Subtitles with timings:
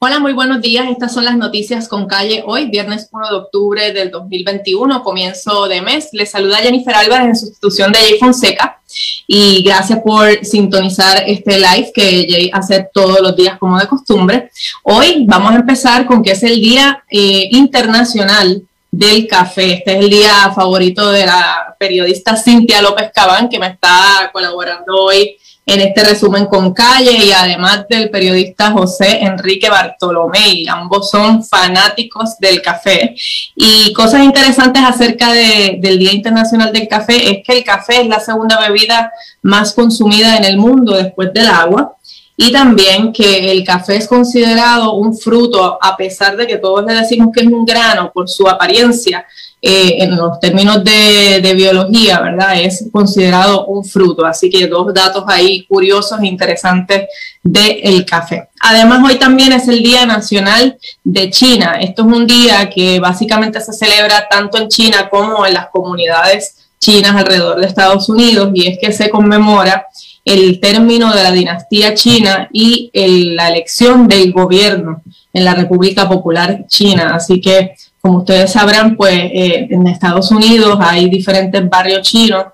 [0.00, 0.88] Hola, muy buenos días.
[0.88, 5.82] Estas son las noticias con calle hoy, viernes 1 de octubre del 2021, comienzo de
[5.82, 6.10] mes.
[6.12, 8.80] Les saluda Jennifer Álvarez en sustitución de Jay Fonseca
[9.26, 14.52] y gracias por sintonizar este live que Jay hace todos los días como de costumbre.
[14.84, 19.72] Hoy vamos a empezar con que es el Día eh, Internacional del Café.
[19.72, 24.94] Este es el día favorito de la periodista Cintia López Cabán, que me está colaborando
[24.96, 25.36] hoy
[25.68, 30.64] en este resumen con calle y además del periodista José Enrique Bartolomé.
[30.66, 33.14] Ambos son fanáticos del café.
[33.54, 38.18] Y cosas interesantes acerca del Día Internacional del Café es que el café es la
[38.18, 41.96] segunda bebida más consumida en el mundo después del agua.
[42.34, 46.94] Y también que el café es considerado un fruto, a pesar de que todos le
[46.94, 49.26] decimos que es un grano por su apariencia,
[49.60, 52.60] eh, en los términos de, biología, ¿verdad?
[52.60, 54.24] Es considerado un fruto.
[54.24, 57.08] Así que dos datos ahí curiosos e interesantes
[57.42, 58.48] del café.
[58.60, 61.78] Además, hoy también es el Día Nacional de China.
[61.80, 66.68] Esto es un día que básicamente se celebra tanto en China como en las comunidades
[66.78, 69.88] chinas alrededor de Estados Unidos y es que se conmemora
[70.24, 72.90] el término de la dinastía china y
[73.34, 77.14] la elección del gobierno en la República Popular China.
[77.14, 77.74] Así que
[78.08, 82.46] como ustedes sabrán, pues eh, en Estados Unidos hay diferentes barrios chinos,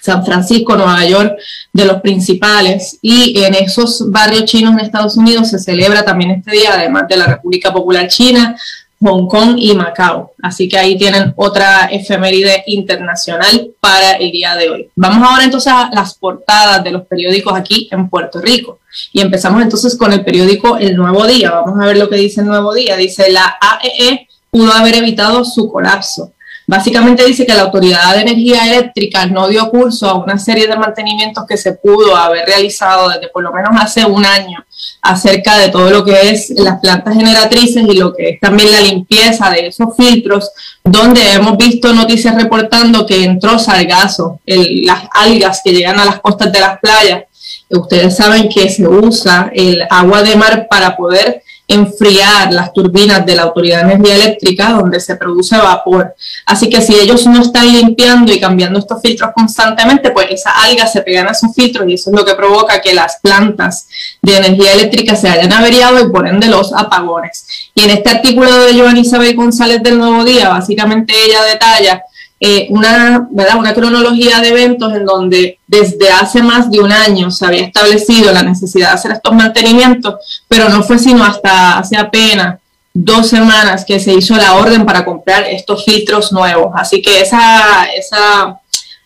[0.00, 1.36] San Francisco, Nueva York,
[1.72, 6.52] de los principales, y en esos barrios chinos en Estados Unidos se celebra también este
[6.52, 8.56] día, además de la República Popular China,
[9.00, 10.34] Hong Kong y Macao.
[10.40, 14.90] Así que ahí tienen otra efeméride internacional para el día de hoy.
[14.94, 18.78] Vamos ahora entonces a las portadas de los periódicos aquí en Puerto Rico.
[19.12, 21.50] Y empezamos entonces con el periódico El Nuevo Día.
[21.50, 22.96] Vamos a ver lo que dice el Nuevo Día.
[22.96, 26.32] Dice la AEE e pudo haber evitado su colapso.
[26.68, 30.76] Básicamente dice que la Autoridad de Energía Eléctrica no dio curso a una serie de
[30.76, 34.62] mantenimientos que se pudo haber realizado desde por lo menos hace un año
[35.00, 38.82] acerca de todo lo que es las plantas generatrices y lo que es también la
[38.82, 40.50] limpieza de esos filtros,
[40.84, 46.52] donde hemos visto noticias reportando que entró sargazo, las algas que llegan a las costas
[46.52, 47.24] de las playas.
[47.70, 53.36] Ustedes saben que se usa el agua de mar para poder enfriar las turbinas de
[53.36, 56.14] la Autoridad de Energía Eléctrica donde se produce vapor.
[56.46, 60.90] Así que si ellos no están limpiando y cambiando estos filtros constantemente, pues esas algas
[60.90, 63.86] se pegan a esos filtros y eso es lo que provoca que las plantas
[64.22, 67.46] de energía eléctrica se hayan averiado y por ende los apagones.
[67.74, 72.02] Y en este artículo de Joan Isabel González del Nuevo Día, básicamente ella detalla
[72.40, 73.58] eh, una, ¿verdad?
[73.58, 78.32] una cronología de eventos en donde desde hace más de un año se había establecido
[78.32, 82.58] la necesidad de hacer estos mantenimientos, pero no fue sino hasta hace apenas
[82.94, 86.72] dos semanas que se hizo la orden para comprar estos filtros nuevos.
[86.74, 88.60] Así que esa, esa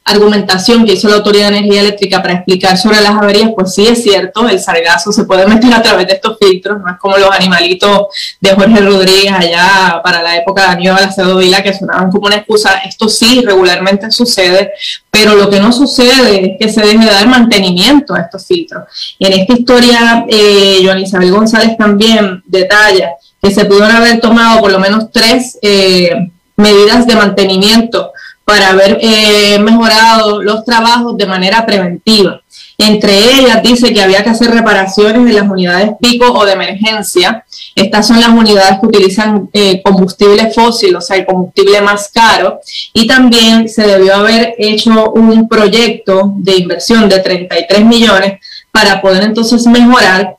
[0.04, 3.86] argumentación que hizo la Autoridad de Energía Eléctrica para explicar sobre las averías, pues sí
[3.86, 7.16] es cierto, el sargazo se puede meter a través de estos filtros, no es como
[7.16, 8.08] los animalitos
[8.40, 12.36] de Jorge Rodríguez allá para la época de Aníbal Acevedo Vila que sonaban como una
[12.36, 14.72] excusa, esto sí regularmente sucede,
[15.10, 19.16] pero lo que no sucede es que se deje de dar mantenimiento a estos filtros.
[19.18, 24.60] Y en esta historia, eh, Joan Isabel González también detalla que se pudieron haber tomado
[24.60, 28.12] por lo menos tres eh, medidas de mantenimiento
[28.44, 32.40] para haber eh, mejorado los trabajos de manera preventiva.
[32.78, 37.44] Entre ellas dice que había que hacer reparaciones en las unidades pico o de emergencia.
[37.76, 42.60] Estas son las unidades que utilizan eh, combustible fósil, o sea, el combustible más caro.
[42.92, 48.40] Y también se debió haber hecho un proyecto de inversión de 33 millones
[48.72, 50.36] para poder entonces mejorar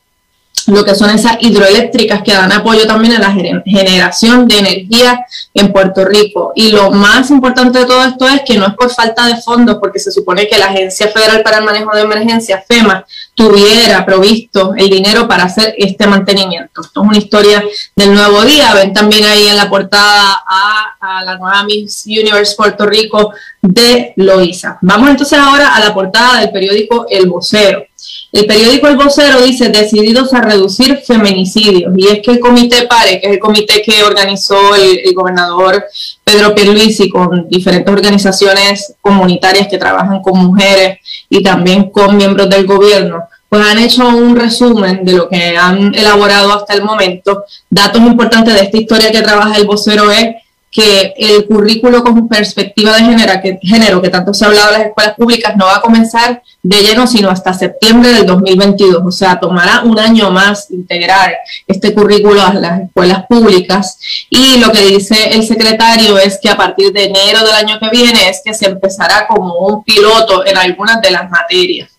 [0.68, 5.72] lo que son esas hidroeléctricas que dan apoyo también a la generación de energía en
[5.72, 6.52] Puerto Rico.
[6.56, 9.78] Y lo más importante de todo esto es que no es por falta de fondos,
[9.80, 14.74] porque se supone que la Agencia Federal para el Manejo de Emergencias, FEMA, tuviera provisto
[14.76, 16.82] el dinero para hacer este mantenimiento.
[16.82, 17.64] Esto es una historia
[17.96, 18.74] del nuevo día.
[18.74, 24.78] Ven también ahí en la portada a, la nueva Miss Universe Puerto Rico de Loisa.
[24.82, 27.86] Vamos entonces ahora a la portada del periódico El Vocero.
[28.34, 33.22] El periódico El Vocero dice decididos a reducir feminicidios y es que el comité PARE,
[33.22, 35.86] que es el comité que organizó el, gobernador
[36.24, 40.98] Pedro Pierluisi con diferentes organizaciones comunitarias que trabajan con mujeres
[41.30, 45.94] y también con miembros del gobierno, pues han hecho un resumen de lo que han
[45.94, 47.44] elaborado hasta el momento.
[47.70, 50.38] Datos importantes de esta historia que trabaja el vocero es
[50.74, 53.60] que el currículo con perspectiva de género que,
[54.02, 57.06] que tanto se ha hablado en las escuelas públicas, no va a comenzar de lleno,
[57.06, 59.04] sino hasta septiembre del 2022.
[59.06, 61.36] O sea, tomará un año más integrar
[61.68, 64.00] este currículo a las escuelas públicas.
[64.32, 67.90] Y lo que dice el secretario es que a partir de enero del año que
[67.90, 71.92] viene es que se empezará como un piloto en algunas de las materias.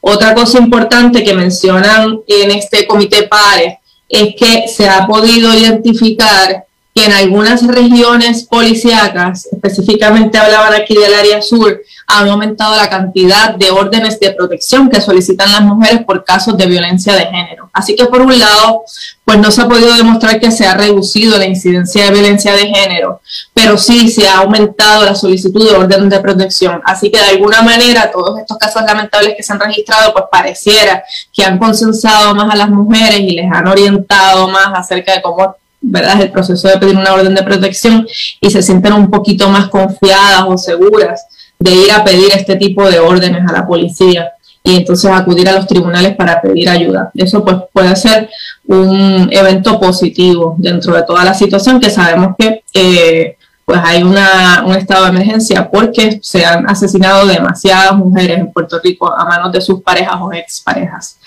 [0.00, 3.78] Otra cosa importante que mencionan en este comité PARE
[4.08, 11.14] es que se ha podido identificar que en algunas regiones policíacas, específicamente hablaban aquí del
[11.14, 16.22] área sur, han aumentado la cantidad de órdenes de protección que solicitan las mujeres por
[16.24, 17.70] casos de violencia de género.
[17.72, 18.82] Así que por un lado,
[19.24, 22.66] pues no se ha podido demostrar que se ha reducido la incidencia de violencia de
[22.66, 23.22] género,
[23.54, 26.82] pero sí se ha aumentado la solicitud de órdenes de protección.
[26.84, 31.02] Así que de alguna manera todos estos casos lamentables que se han registrado, pues pareciera
[31.32, 35.56] que han consensado más a las mujeres y les han orientado más acerca de cómo
[35.82, 36.20] ¿verdad?
[36.22, 38.06] el proceso de pedir una orden de protección
[38.40, 41.26] y se sienten un poquito más confiadas o seguras
[41.58, 44.32] de ir a pedir este tipo de órdenes a la policía
[44.64, 47.10] y entonces acudir a los tribunales para pedir ayuda.
[47.14, 48.30] Eso pues puede ser
[48.66, 54.64] un evento positivo dentro de toda la situación que sabemos que eh, pues hay una,
[54.66, 59.52] un estado de emergencia porque se han asesinado demasiadas mujeres en Puerto Rico a manos
[59.52, 61.18] de sus parejas o exparejas.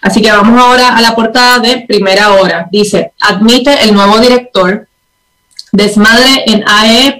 [0.00, 2.68] Así que vamos ahora a la portada de primera hora.
[2.70, 4.88] Dice, admite el nuevo director
[5.72, 7.18] desmadre en AE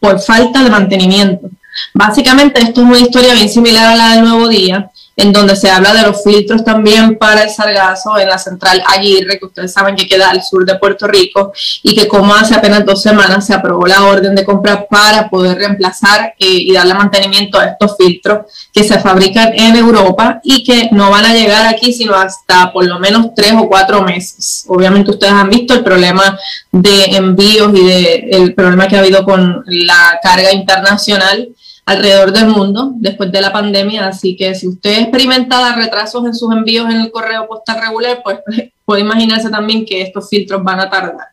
[0.00, 1.48] por falta de mantenimiento.
[1.92, 5.70] Básicamente esto es una historia bien similar a la del Nuevo Día, en donde se
[5.70, 9.94] habla de los filtros también para el sargazo en la central Aguirre, que ustedes saben
[9.94, 11.52] que queda al sur de Puerto Rico,
[11.82, 15.58] y que como hace apenas dos semanas se aprobó la orden de compra para poder
[15.58, 20.88] reemplazar eh, y darle mantenimiento a estos filtros que se fabrican en Europa y que
[20.90, 24.64] no van a llegar aquí sino hasta por lo menos tres o cuatro meses.
[24.68, 26.38] Obviamente ustedes han visto el problema
[26.72, 31.48] de envíos y de el problema que ha habido con la carga internacional
[31.86, 36.52] alrededor del mundo después de la pandemia, así que si usted experimenta retrasos en sus
[36.52, 38.38] envíos en el correo postal regular, pues
[38.84, 41.28] puede imaginarse también que estos filtros van a tardar.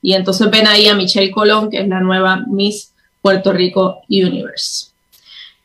[0.00, 4.90] Y entonces ven ahí a Michelle Colón, que es la nueva Miss Puerto Rico Universe.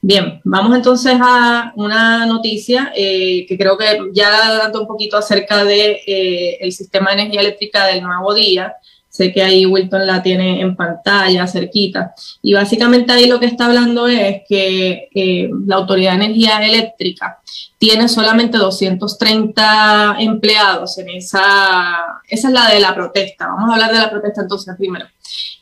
[0.01, 5.63] Bien, vamos entonces a una noticia eh, que creo que ya dando un poquito acerca
[5.63, 8.75] de eh, sistema de energía eléctrica del nuevo día.
[9.15, 12.13] Sé que ahí Wilton la tiene en pantalla, cerquita.
[12.41, 17.39] Y básicamente ahí lo que está hablando es que eh, la Autoridad de Energía Eléctrica
[17.77, 21.95] tiene solamente 230 empleados en esa...
[22.27, 23.47] Esa es la de la protesta.
[23.47, 25.06] Vamos a hablar de la protesta entonces primero.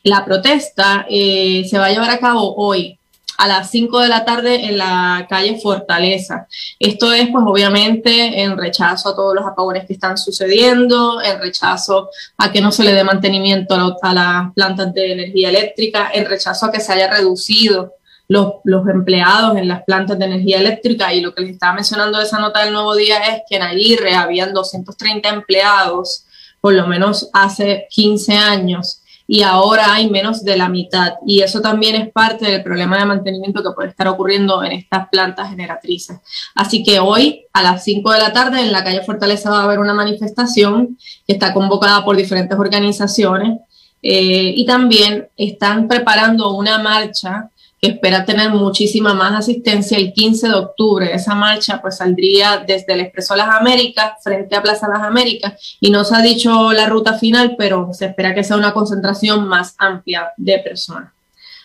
[0.02, 2.98] La protesta eh, se va a llevar a cabo hoy,
[3.36, 6.46] a las 5 de la tarde en la calle Fortaleza.
[6.78, 12.10] Esto es, pues, obviamente, en rechazo a todos los apagones que están sucediendo, en rechazo
[12.38, 16.66] a que no se le dé mantenimiento a, las plantas de energía eléctrica, en rechazo
[16.66, 17.94] a que se haya reducido
[18.28, 21.12] los, los, empleados en las plantas de energía eléctrica.
[21.12, 23.62] Y lo que les estaba mencionando de esa nota del nuevo día es que en
[23.62, 26.24] Aguirre habían 230 empleados,
[26.60, 31.14] por lo menos hace 15 años y ahora hay menos de la mitad.
[31.26, 35.08] Y eso también es parte del problema de mantenimiento que puede estar ocurriendo en estas
[35.08, 36.18] plantas generatrices.
[36.54, 39.64] Así que hoy a las 5 de la tarde en la calle Fortaleza va a
[39.64, 43.60] haber una manifestación que está convocada por diferentes organizaciones
[44.02, 47.50] eh, y también están preparando una marcha
[47.86, 51.14] espera tener muchísima más asistencia el 15 de octubre.
[51.14, 55.90] Esa marcha pues saldría desde el Expreso Las Américas frente a Plaza Las Américas y
[55.90, 59.74] no se ha dicho la ruta final, pero se espera que sea una concentración más
[59.78, 61.12] amplia de personas.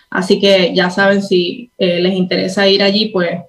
[0.09, 3.39] Así que ya saben, si eh, les interesa ir allí, pues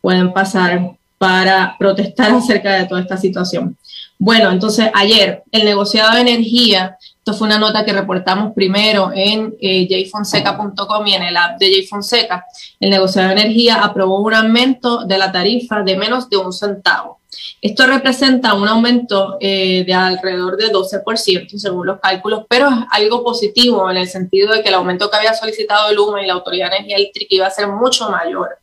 [0.00, 3.76] pueden pasar para protestar acerca de toda esta situación.
[4.18, 6.96] Bueno, entonces ayer el negociado de energía
[7.26, 11.82] esto fue una nota que reportamos primero en eh, jfonseca.com y en el app de
[11.82, 12.46] jfonseca.
[12.78, 17.18] El negociador de energía aprobó un aumento de la tarifa de menos de un centavo.
[17.60, 23.24] Esto representa un aumento eh, de alrededor de 12% según los cálculos, pero es algo
[23.24, 26.34] positivo en el sentido de que el aumento que había solicitado el UMA y la
[26.34, 28.56] Autoridad de Energía Eléctrica iba a ser mucho mayor.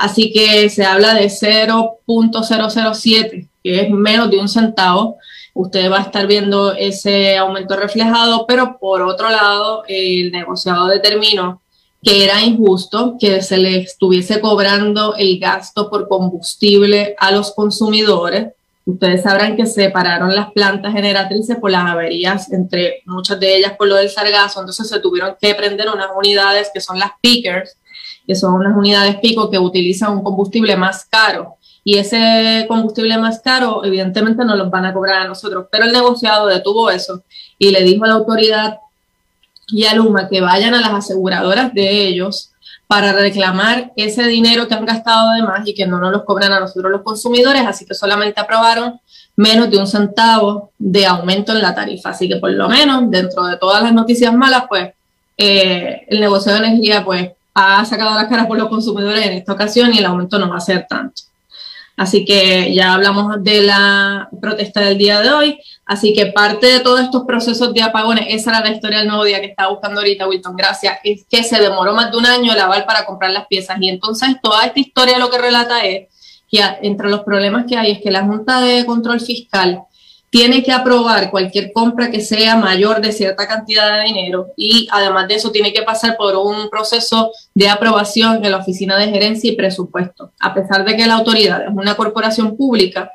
[0.00, 5.18] Así que se habla de 0.007, que es menos de un centavo,
[5.52, 11.60] usted va a estar viendo ese aumento reflejado, pero por otro lado, el negociado determinó
[12.02, 18.54] que era injusto que se le estuviese cobrando el gasto por combustible a los consumidores.
[18.86, 23.74] Ustedes sabrán que se separaron las plantas generatrices por las averías, entre muchas de ellas
[23.76, 27.76] por lo del sargazo, entonces se tuvieron que prender unas unidades que son las pickers,
[28.30, 31.56] que son unas unidades pico que utilizan un combustible más caro.
[31.82, 35.92] Y ese combustible más caro, evidentemente no los van a cobrar a nosotros, pero el
[35.92, 37.24] negociado detuvo eso
[37.58, 38.78] y le dijo a la autoridad
[39.66, 42.52] y a Luma que vayan a las aseguradoras de ellos
[42.86, 46.52] para reclamar ese dinero que han gastado de más y que no nos los cobran
[46.52, 49.00] a nosotros los consumidores, así que solamente aprobaron
[49.34, 52.10] menos de un centavo de aumento en la tarifa.
[52.10, 54.92] Así que por lo menos, dentro de todas las noticias malas, pues
[55.36, 59.52] eh, el negocio de energía pues ha sacado las caras por los consumidores en esta
[59.52, 61.22] ocasión y el aumento no va a ser tanto.
[61.96, 65.60] Así que ya hablamos de la protesta del día de hoy.
[65.84, 69.24] Así que parte de todos estos procesos de apagones, esa era la historia del nuevo
[69.24, 72.52] día que estaba buscando ahorita Wilton, gracias, es que se demoró más de un año
[72.52, 73.76] el aval para comprar las piezas.
[73.80, 76.08] Y entonces toda esta historia lo que relata es
[76.50, 79.82] que entre los problemas que hay es que la Junta de Control Fiscal
[80.30, 85.26] tiene que aprobar cualquier compra que sea mayor de cierta cantidad de dinero y además
[85.26, 89.50] de eso tiene que pasar por un proceso de aprobación en la Oficina de Gerencia
[89.50, 90.32] y Presupuesto.
[90.38, 93.10] A pesar de que la autoridad es una corporación pública,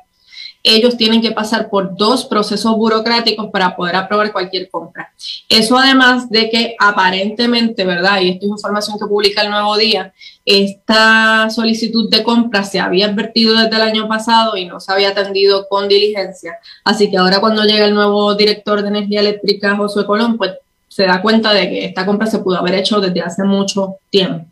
[0.66, 5.12] ellos tienen que pasar por dos procesos burocráticos para poder aprobar cualquier compra.
[5.48, 8.20] Eso además de que aparentemente, ¿verdad?
[8.20, 10.12] Y esto es información que publica el Nuevo Día,
[10.44, 15.10] esta solicitud de compra se había advertido desde el año pasado y no se había
[15.10, 16.58] atendido con diligencia.
[16.84, 20.52] Así que ahora cuando llega el nuevo director de energía eléctrica, Josué Colón, pues
[20.88, 24.46] se da cuenta de que esta compra se pudo haber hecho desde hace mucho tiempo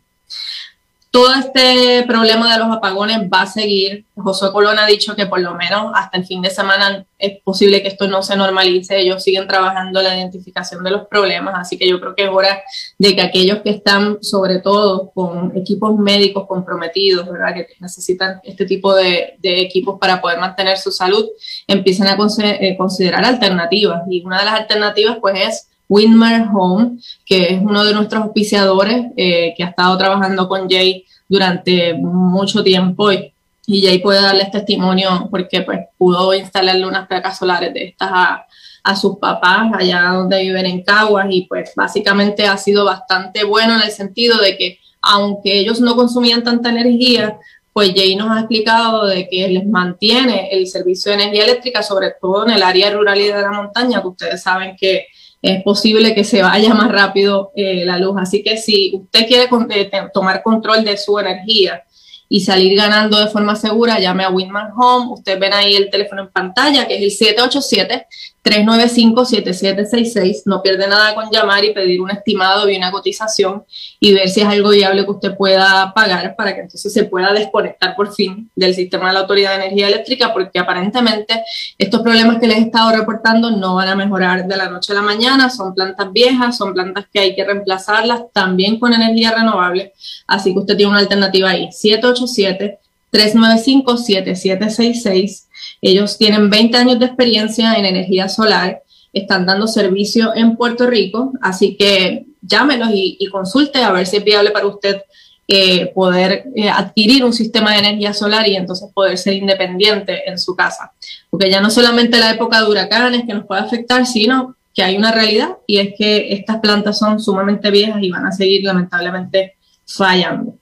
[1.15, 4.03] todo este problema de los apagones va a seguir.
[4.15, 7.81] José Colón ha dicho que por lo menos hasta el fin de semana es posible
[7.81, 8.99] que esto no se normalice.
[8.99, 12.61] Ellos siguen trabajando la identificación de los problemas, así que yo creo que es hora
[12.97, 17.53] de que aquellos que están, sobre todo con equipos médicos comprometidos, ¿verdad?
[17.53, 21.29] que necesitan este tipo de, equipos para poder mantener su salud,
[21.65, 24.01] empiecen a eh, considerar alternativas.
[24.09, 29.07] Y una de las alternativas, pues, es Winmer Home, que es uno de nuestros auspiciadores
[29.17, 33.31] eh, que ha estado trabajando con Jay durante mucho tiempo y,
[33.67, 38.45] Jay puede darles testimonio porque pues pudo instalarle unas placas solares de estas a,
[38.83, 43.73] a sus papás allá donde viven en Caguas y pues básicamente ha sido bastante bueno
[43.73, 47.39] en el sentido de que aunque ellos no consumían tanta energía,
[47.75, 52.13] pues Jay nos ha explicado de que les mantiene el servicio de energía eléctrica, sobre
[52.21, 55.07] todo en el área rural y de la montaña, que ustedes saben que
[55.45, 58.15] es posible que se vaya más rápido eh, la luz.
[58.17, 61.83] Así que si usted quiere eh, tomar control de su energía
[62.27, 65.13] y salir ganando de forma segura, llame a Winman Home.
[65.13, 68.07] Ustedes ven ahí el teléfono en pantalla, que es el 787
[68.45, 70.43] 395-7766.
[70.45, 73.63] No pierde nada con llamar y pedir un estimado y una cotización
[73.99, 77.33] y ver si es algo viable que usted pueda pagar para que entonces se pueda
[77.33, 81.43] desconectar por fin del sistema de la Autoridad de Energía Eléctrica, porque aparentemente
[81.77, 84.95] estos problemas que les he estado reportando no van a mejorar de la noche a
[84.97, 85.49] la mañana.
[85.49, 89.93] Son plantas viejas, son plantas que hay que reemplazarlas también con energía renovable.
[90.27, 91.71] Así que usted tiene una alternativa ahí.
[91.71, 92.77] 787
[93.09, 95.47] 395 7766
[95.91, 98.81] ellos tienen 20 años de experiencia en energía solar,
[99.13, 104.23] están dando servicio en Puerto Rico, así que llámenos y, consulte a ver si es
[104.23, 105.01] viable para usted
[105.47, 110.39] eh, poder eh, adquirir un sistema de energía solar y entonces poder ser independiente en
[110.39, 110.91] su casa.
[111.29, 114.97] Porque ya no solamente la época de huracanes que nos puede afectar, sino que hay
[114.97, 119.55] una realidad y es que estas plantas son sumamente viejas y van a seguir lamentablemente
[119.85, 120.55] fallando.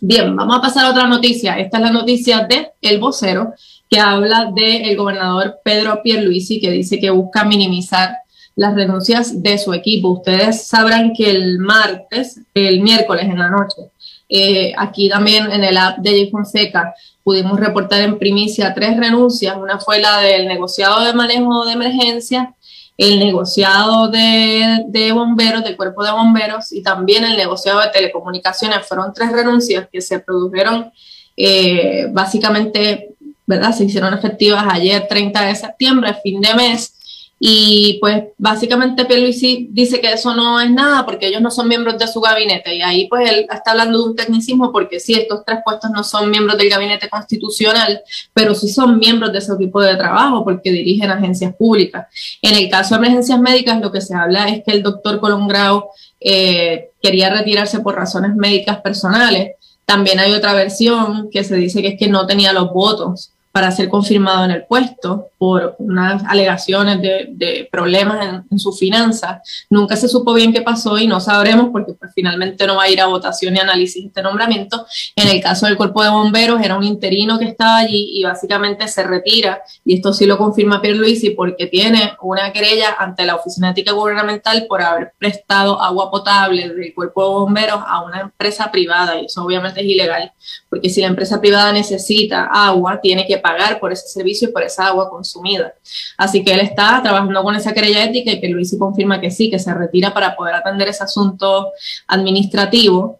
[0.00, 1.58] Bien, vamos a pasar a otra noticia.
[1.58, 3.52] Esta es la noticia de El Vocero,
[3.90, 8.16] que habla del gobernador Pedro Pierluisi, que dice que busca minimizar
[8.54, 10.10] las renuncias de su equipo.
[10.10, 13.90] Ustedes sabrán que el martes, el miércoles en la noche,
[14.28, 16.30] eh, aquí también en el app de J.
[16.30, 16.94] Fonseca
[17.24, 19.56] pudimos reportar en primicia tres renuncias.
[19.56, 22.54] Una fue la del negociado de manejo de emergencia,
[22.96, 28.86] el negociado de, bomberos, del cuerpo de bomberos y también el negociado de telecomunicaciones.
[28.86, 30.92] Fueron tres renuncias que se produjeron
[31.36, 33.14] eh, básicamente
[33.50, 33.74] ¿verdad?
[33.74, 36.94] Se hicieron efectivas ayer 30 de septiembre, fin de mes,
[37.42, 41.98] y pues básicamente Pierluisi dice que eso no es nada porque ellos no son miembros
[41.98, 45.42] de su gabinete y ahí pues él está hablando de un tecnicismo porque sí, estos
[45.46, 48.02] tres puestos no son miembros del gabinete constitucional,
[48.34, 52.08] pero sí son miembros de ese equipo de trabajo porque dirigen agencias públicas.
[52.42, 55.88] En el caso de emergencias médicas lo que se habla es que el doctor Colongrao
[56.20, 59.52] eh, quería retirarse por razones médicas personales.
[59.86, 63.70] También hay otra versión que se dice que es que no tenía los votos para
[63.72, 69.42] ser confirmado en el puesto por unas alegaciones de, problemas en, su finanza.
[69.70, 72.90] Nunca se supo bien qué pasó y no sabremos porque pues, finalmente no va a
[72.90, 74.86] ir a votación y análisis este nombramiento.
[75.16, 78.86] En el caso del cuerpo de bomberos era un interino que estaba allí y básicamente
[78.86, 83.70] se retira y esto sí lo confirma Pierluisi porque tiene una querella ante la Oficina
[83.70, 89.20] Ética Gubernamental por haber prestado agua potable del cuerpo de bomberos a una empresa privada
[89.20, 90.32] y eso obviamente es ilegal
[90.68, 94.62] porque si la empresa privada necesita agua tiene que pagar por ese servicio y por
[94.62, 95.74] esa agua consumida.
[96.16, 99.50] Así que él está trabajando con esa querella ética y que Luis confirma que sí,
[99.50, 101.70] que se retira para poder atender ese asunto
[102.06, 103.18] administrativo.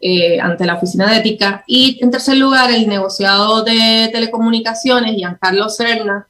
[0.00, 1.64] Eh, ante la Oficina de Ética.
[1.66, 6.28] Y en tercer lugar, el negociado de telecomunicaciones, Giancarlo Serna,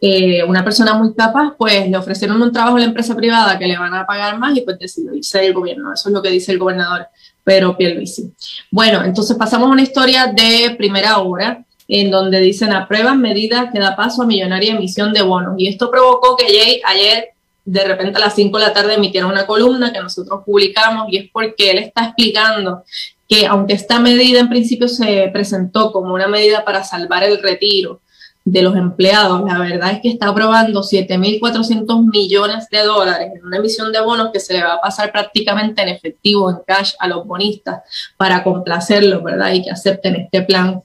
[0.00, 3.66] eh, una persona muy capaz, pues le ofrecieron un trabajo a la empresa privada que
[3.66, 5.92] le van a pagar más y pues decidió irse del gobierno.
[5.92, 7.08] Eso es lo que dice el gobernador
[7.44, 8.32] Pedro Pierluisi.
[8.70, 13.80] Bueno, entonces pasamos a una historia de primera hora en donde dicen aprueban medidas que
[13.80, 15.54] da paso a millonaria emisión de bonos.
[15.58, 17.30] Y esto provocó que Jay ayer
[17.64, 21.18] de repente a las 5 de la tarde emitiera una columna que nosotros publicamos y
[21.18, 22.84] es porque él está explicando
[23.28, 28.00] que aunque esta medida en principio se presentó como una medida para salvar el retiro
[28.44, 33.58] de los empleados, la verdad es que está aprobando 7.400 millones de dólares en una
[33.58, 37.06] emisión de bonos que se le va a pasar prácticamente en efectivo, en cash, a
[37.06, 37.82] los bonistas
[38.16, 39.52] para complacerlos, ¿verdad?
[39.52, 40.82] Y que acepten este plan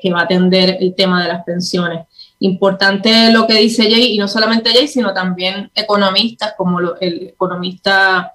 [0.00, 2.06] que, va a atender el tema de las pensiones.
[2.40, 8.32] Importante lo que dice Jay, y no solamente Jay, sino también economistas como el economista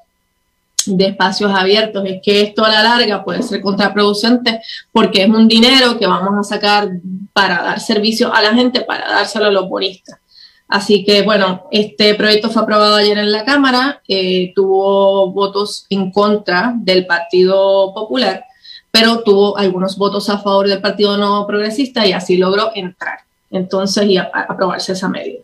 [0.86, 5.48] de espacios abiertos, es que esto a la larga puede ser contraproducente porque es un
[5.48, 6.90] dinero que vamos a sacar
[7.34, 10.20] para dar servicio a la gente, para dárselo a los bonistas.
[10.68, 16.12] Así que bueno, este proyecto fue aprobado ayer en la Cámara, eh, tuvo votos en
[16.12, 18.46] contra del Partido Popular,
[18.92, 23.20] pero tuvo algunos votos a favor del Partido No Progresista y así logró entrar
[23.52, 25.42] entonces y aprobarse esa medida.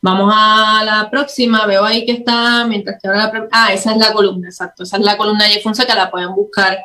[0.00, 3.48] Vamos a la próxima, veo ahí que está, mientras que ahora la...
[3.52, 6.78] Ah, esa es la columna, exacto, esa es la columna de Fonseca, la pueden buscar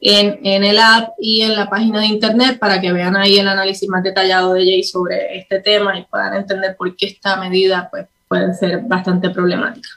[0.00, 3.46] en, en, el app y en la página de internet para que vean ahí el
[3.46, 7.88] análisis más detallado de Jay sobre este tema y puedan entender por qué esta medida
[7.90, 9.88] pues, puede ser bastante problemática.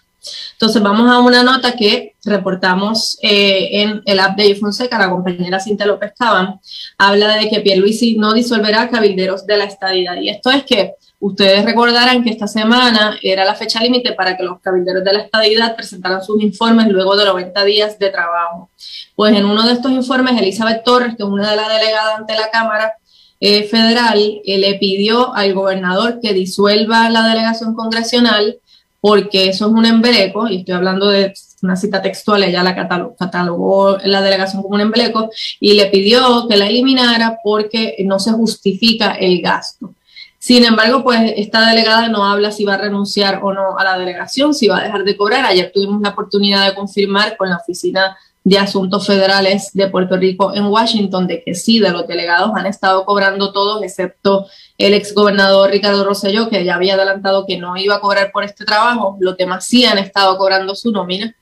[0.54, 5.60] Entonces vamos a una nota que reportamos eh, en el app de Fonseca, la compañera
[5.60, 6.60] Cintia López Caban,
[6.98, 10.16] habla de que Pierluisi no disolverá cabilderos de la estadidad.
[10.22, 14.44] Y esto es que Ustedes recordarán que esta semana era la fecha límite para que
[14.44, 18.70] los cabilderos de la estadidad presentaran sus informes luego de 90 días de trabajo.
[19.16, 22.36] Pues en uno de estos informes, Elizabeth Torres, que es una de las delegadas ante
[22.36, 22.94] la Cámara
[23.40, 28.60] eh, Federal, eh, le pidió al gobernador que disuelva la delegación congresional
[29.06, 33.16] porque eso es un embeleco, y estoy hablando de una cita textual, ella la catalogó,
[33.16, 38.32] catalogó la delegación como un embeleco, y le pidió que la eliminara porque no se
[38.32, 39.94] justifica el gasto.
[40.40, 44.00] Sin embargo, pues esta delegada no habla si va a renunciar o no a la
[44.00, 45.46] delegación, si va a dejar de cobrar.
[45.46, 50.54] Ayer tuvimos la oportunidad de confirmar con la Oficina de Asuntos Federales de Puerto Rico
[50.54, 54.46] en Washington de que sí, de los delegados han estado cobrando todos, excepto
[54.78, 58.64] el exgobernador Ricardo Rosselló, que ya había adelantado que no iba a cobrar por este
[58.64, 59.18] trabajo.
[59.20, 61.36] Los demás sí han estado cobrando su nómina.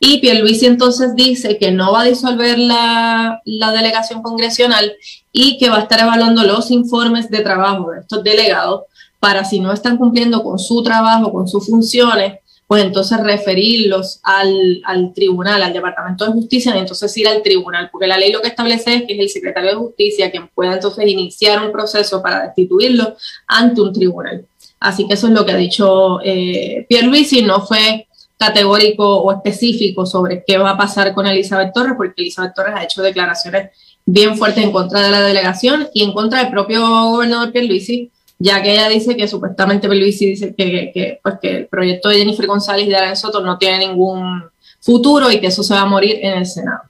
[0.00, 4.92] Y Pierluisi entonces dice que no va a disolver la, la, delegación congresional
[5.30, 8.82] y que va a estar evaluando los informes de trabajo de estos delegados
[9.20, 14.80] para si no están cumpliendo con su trabajo, con sus funciones, pues entonces referirlos al,
[14.84, 18.40] al, tribunal, al Departamento de Justicia, y entonces ir al tribunal, porque la ley lo
[18.40, 22.22] que establece es que es el secretario de Justicia quien pueda entonces iniciar un proceso
[22.22, 23.16] para destituirlo
[23.48, 24.46] ante un tribunal.
[24.78, 28.06] Así que eso es lo que ha dicho eh, Pierluisi, no fue
[28.38, 32.84] categórico o específico sobre qué va a pasar con Elizabeth Torres, porque Elizabeth Torres ha
[32.84, 33.70] hecho declaraciones
[34.06, 38.62] bien fuertes en contra de la delegación y en contra del propio gobernador Pierluisi, ya
[38.62, 42.46] que ella dice que supuestamente Pierluisi dice que, que, pues que el proyecto de Jennifer
[42.46, 44.42] González y de Alain Soto no tiene ningún
[44.80, 46.80] futuro y que eso se va a morir en el Senado.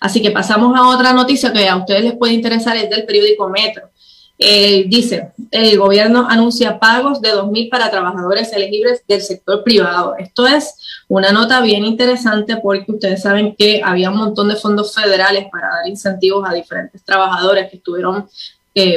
[0.00, 3.48] Así que pasamos a otra noticia que a ustedes les puede interesar, es del periódico
[3.48, 3.90] Metro.
[4.40, 10.16] Eh, dice, el gobierno anuncia pagos de 2.000 para trabajadores elegibles del sector privado.
[10.18, 10.74] Esto es
[11.06, 15.68] una nota bien interesante porque ustedes saben que había un montón de fondos federales para
[15.68, 18.28] dar incentivos a diferentes trabajadores que estuvieron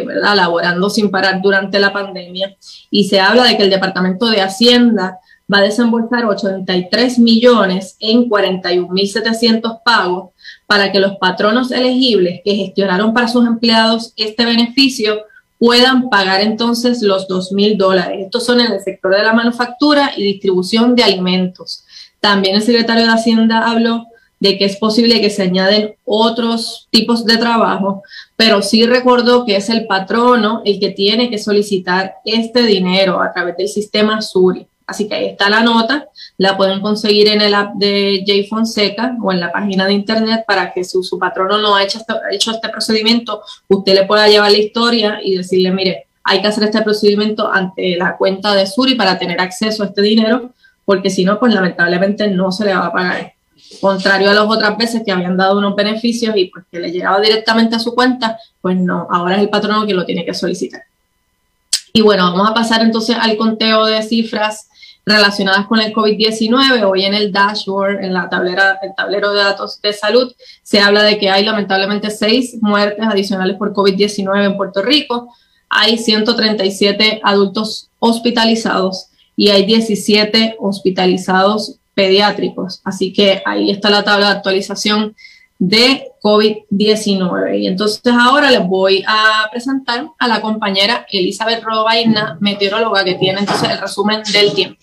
[0.06, 0.36] ¿verdad?
[0.36, 2.56] laborando sin parar durante la pandemia.
[2.90, 5.20] Y se habla de que el Departamento de Hacienda
[5.52, 10.30] va a desembolsar 83 millones en 41.700 pagos
[10.66, 15.26] para que los patronos elegibles que gestionaron para sus empleados este beneficio
[15.60, 18.22] puedan pagar entonces los dos mil dólares.
[18.26, 21.86] Estos son en el sector de la manufactura y distribución de alimentos.
[22.20, 24.08] También el secretario de Hacienda habló
[24.42, 28.02] de que es posible que se añaden otros tipos de trabajo,
[28.36, 33.32] pero sí recordó que es el patrono el que tiene que solicitar este dinero a
[33.32, 34.66] través del sistema SURI.
[34.88, 39.16] Así que ahí está la nota, la pueden conseguir en el app de J Fonseca
[39.24, 42.14] o en la página de internet para que su, su patrono no ha hecho, este,
[42.32, 46.64] hecho este procedimiento, usted le pueda llevar la historia y decirle, mire, hay que hacer
[46.64, 50.50] este procedimiento ante la cuenta de Suri para tener acceso a este dinero,
[50.84, 53.34] porque si no, pues lamentablemente no se le va a pagar.
[53.80, 57.20] Contrario a las otras veces que habían dado unos beneficios y pues que le llegaba
[57.20, 60.84] directamente a su cuenta, pues no, ahora es el patrono quien lo tiene que solicitar.
[61.94, 64.68] Y bueno, vamos a pasar entonces al conteo de cifras
[65.06, 66.84] relacionadas con el COVID-19.
[66.84, 71.04] Hoy en el dashboard, en la tablera, el tablero de datos de salud, se habla
[71.04, 75.34] de que hay lamentablemente seis muertes adicionales por COVID-19 en Puerto Rico.
[75.70, 82.82] Hay 137 adultos hospitalizados y hay 17 hospitalizados pediátricos.
[82.84, 85.16] Así que ahí está la tabla de actualización
[85.60, 87.60] de COVID-19.
[87.60, 93.42] Y entonces ahora les voy a presentar a la compañera Elizabeth Robaina, meteoróloga, que tiene
[93.42, 94.82] entonces el resumen del tiempo.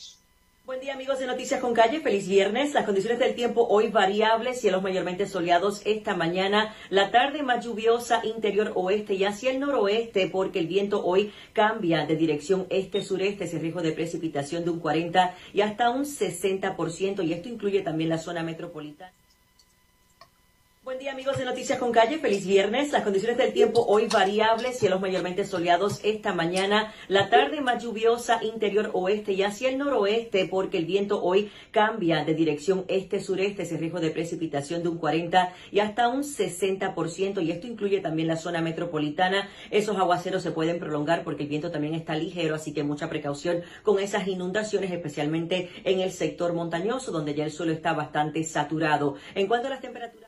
[0.79, 2.73] Buen día amigos de Noticias con Calle, feliz viernes.
[2.73, 8.25] Las condiciones del tiempo hoy variables, cielos mayormente soleados esta mañana, la tarde más lluviosa
[8.25, 13.59] interior oeste y hacia el noroeste porque el viento hoy cambia de dirección este-sureste, ese
[13.59, 18.19] riesgo de precipitación de un 40 y hasta un 60% y esto incluye también la
[18.19, 19.13] zona metropolitana.
[20.89, 22.93] Buen día amigos de Noticias con Calle, feliz viernes.
[22.93, 28.43] Las condiciones del tiempo hoy variables, cielos mayormente soleados esta mañana, la tarde más lluviosa
[28.43, 33.77] interior oeste y hacia el noroeste porque el viento hoy cambia de dirección este-sureste, ese
[33.77, 38.39] riesgo de precipitación de un 40 y hasta un 60% y esto incluye también la
[38.39, 39.47] zona metropolitana.
[39.71, 43.61] Esos aguaceros se pueden prolongar porque el viento también está ligero, así que mucha precaución
[43.83, 49.17] con esas inundaciones, especialmente en el sector montañoso donde ya el suelo está bastante saturado.
[49.35, 50.28] En cuanto a las temperaturas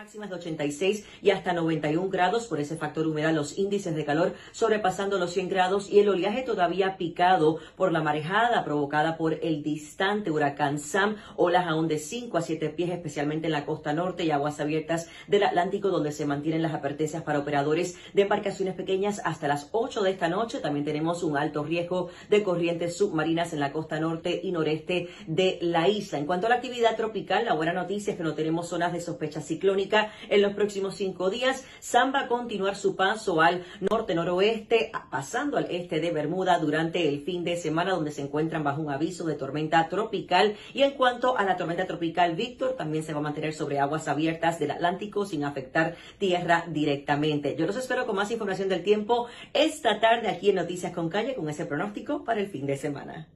[0.00, 4.32] máximas de 86 y hasta 91 grados por ese factor humedad, los índices de calor
[4.50, 9.62] sobrepasando los 100 grados y el oleaje todavía picado por la marejada provocada por el
[9.62, 14.24] distante huracán Sam, olas aún de 5 a 7 pies, especialmente en la costa norte
[14.24, 19.20] y aguas abiertas del Atlántico, donde se mantienen las advertencias para operadores de embarcaciones pequeñas
[19.26, 20.60] hasta las 8 de esta noche.
[20.60, 25.58] También tenemos un alto riesgo de corrientes submarinas en la costa norte y noreste de
[25.60, 26.18] la isla.
[26.18, 29.02] En cuanto a la actividad tropical, la buena noticia es que no tenemos zonas de
[29.02, 29.89] sospecha ciclónica
[30.28, 31.64] en los próximos cinco días.
[31.80, 37.22] Sam va a continuar su paso al norte-noroeste, pasando al este de Bermuda durante el
[37.22, 40.56] fin de semana, donde se encuentran bajo un aviso de tormenta tropical.
[40.74, 44.08] Y en cuanto a la tormenta tropical Víctor, también se va a mantener sobre aguas
[44.08, 47.56] abiertas del Atlántico sin afectar tierra directamente.
[47.56, 51.34] Yo los espero con más información del tiempo esta tarde aquí en Noticias con Calle
[51.34, 53.28] con ese pronóstico para el fin de semana.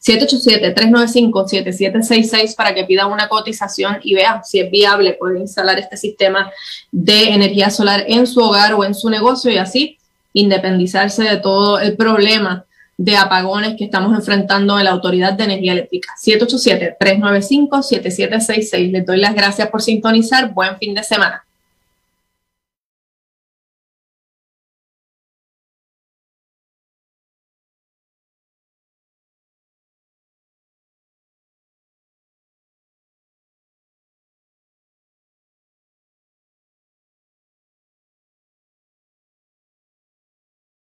[0.01, 6.51] 787-395-7766 para que pidan una cotización y vean si es viable poder instalar este sistema
[6.91, 9.99] de energía solar en su hogar o en su negocio y así
[10.33, 12.65] independizarse de todo el problema
[12.97, 16.13] de apagones que estamos enfrentando en la Autoridad de Energía Eléctrica.
[16.23, 18.91] 787-395-7766.
[18.91, 20.53] Les doy las gracias por sintonizar.
[20.53, 21.43] Buen fin de semana.